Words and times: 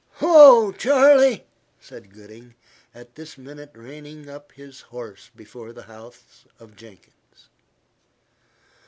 "Whoa, 0.15 0.71
Charley," 0.71 1.45
said 1.79 2.11
Gooding, 2.11 2.55
at 2.95 3.13
this 3.13 3.37
moment 3.37 3.69
reining 3.75 4.27
up 4.27 4.51
his 4.51 4.81
horse 4.81 5.29
before 5.35 5.73
the 5.73 5.83
house 5.83 6.45
of 6.59 6.75
Jenkins. 6.75 7.49